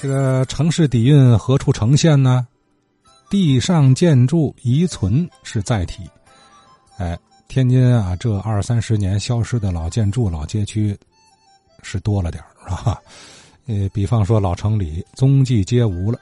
[0.00, 2.46] 这个城市底蕴何处呈现呢？
[3.30, 6.08] 地上建筑遗存是载体。
[6.98, 7.18] 哎，
[7.48, 10.96] 天津啊，这二三十年消失的老建筑、老街区
[11.82, 13.00] 是多了点 是吧？
[13.66, 16.18] 呃，比方说老城里踪迹皆无了。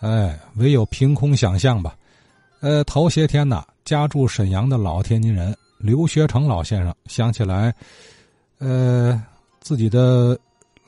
[0.00, 1.96] 哎，唯有凭空想象吧。
[2.60, 7.74] 呃，头些天呐，家住沈阳的老天津人刘学成老先生想起来，
[8.58, 9.20] 呃，
[9.60, 10.38] 自己的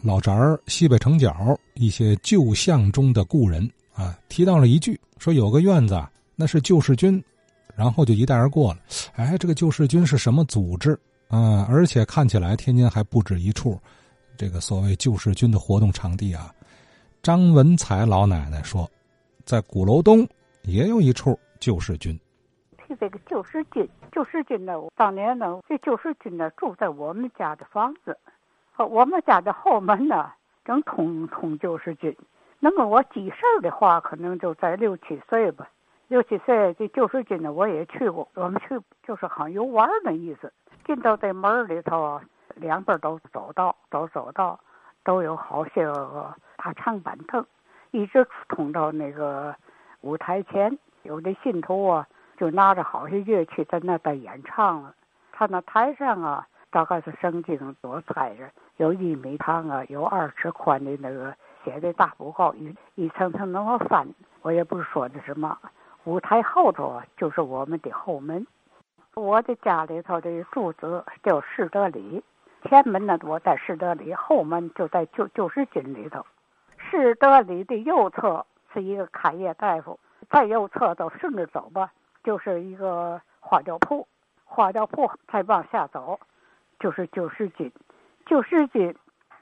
[0.02, 6.00] 老宅儿西北城角一些旧巷中的故人啊，提到了一句，说有个院子，
[6.36, 7.22] 那是救世军，
[7.74, 8.80] 然后就一带而过了。
[9.16, 11.66] 哎，这个救世军是什么组织啊？
[11.68, 13.78] 而且看起来天津还不止一处，
[14.36, 16.54] 这个所谓救世军的活动场地啊。
[17.22, 18.88] 张文彩老奶奶说，
[19.44, 20.26] 在鼓楼东
[20.62, 21.38] 也有一处。
[21.58, 22.16] 救世军，
[22.76, 28.16] 提这个救世军，救世军呢，当年呢，这救世军呢住在我们家的房子，
[28.86, 30.32] 我们家的后门呢
[30.64, 32.16] 正通通救世军。
[32.60, 35.68] 那么我记事儿的话，可能就在六七岁吧。
[36.08, 38.26] 六七岁这救世军呢，我也去过。
[38.34, 40.52] 我们去就是好像游玩的意思。
[40.84, 42.20] 进到这门里头，
[42.54, 44.58] 两边都走道，都走道，
[45.04, 47.44] 都有好些个大长板凳，
[47.90, 49.54] 一直通到那个
[50.00, 50.78] 舞台前。
[51.02, 52.06] 有的信徒啊，
[52.36, 54.94] 就拿着好些乐器在那在演唱了。
[55.30, 64.06] 他那台上啊，大概是圣经多彩着，有一米长啊，有二尺宽的那个写的大布告，一一层层那么翻。
[64.42, 65.58] 我也不说的什么。
[66.04, 68.46] 舞台后头，就是我们的后门。
[69.14, 72.22] 我的家里头的住址叫士德里，
[72.62, 76.24] 前门呢我在士德里，后门就在旧旧市军里头。
[76.76, 79.98] 士德里的右侧是一个开业大夫。
[80.30, 81.90] 再右侧走，顺着走吧，
[82.22, 84.06] 就是一个花雕铺。
[84.44, 86.18] 花雕铺再往下走，
[86.78, 87.70] 就是旧市军。
[88.26, 88.94] 旧市军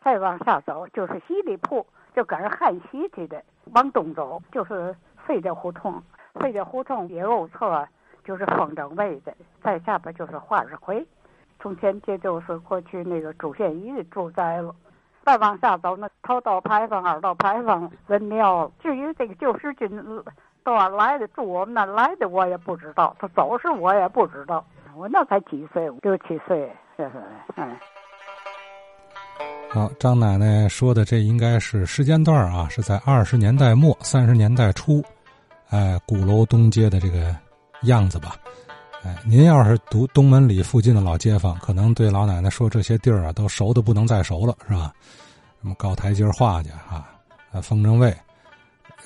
[0.02, 3.42] 再往下走，就是西里铺，就跟着汉西去的。
[3.74, 4.94] 往东走就是
[5.26, 6.02] 费家胡同，
[6.34, 7.86] 费家胡同右侧
[8.24, 9.34] 就是风筝位的。
[9.62, 11.06] 再下边就是花市会。
[11.58, 14.74] 从前这就是过去那个朱宪仪的住宅了。
[15.24, 18.70] 再往下走，那头道牌坊、二道牌坊、文庙。
[18.78, 19.90] 至于这个旧市军。
[20.62, 21.28] 到哪来的？
[21.28, 23.14] 住我们那来的，我也不知道。
[23.20, 24.64] 他走时我也不知道。
[24.96, 27.22] 我那才几岁，六七岁，这 是
[27.56, 27.76] 嗯。
[29.70, 35.04] 好，张奶奶说的这应该是时间段啊，是在二十年代末、三十年代初，
[35.68, 37.36] 哎，鼓楼东街的这个
[37.82, 38.36] 样子吧。
[39.04, 44.92] 哎，您要是读东门里附近的老街坊，可能对老奶奶说这些地儿啊，都熟的不能再熟了，是吧？
[45.60, 47.10] 什么高台阶画家啊，
[47.52, 48.16] 啊，风筝位。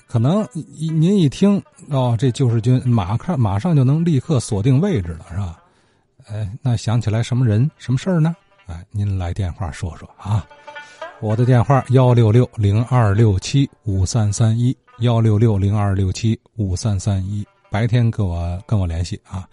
[0.06, 0.46] 可能
[0.76, 5.59] 您一听哦，这救世军马上马上就能立刻锁定位置了，是吧？
[6.32, 8.36] 哎，那想起来什么人什么事儿呢？
[8.66, 10.46] 哎，您来电话说说啊！
[11.20, 19.48] 我的电话幺六六零二六七五三三一幺六六零二六七五三三一，白天跟我跟我联系啊。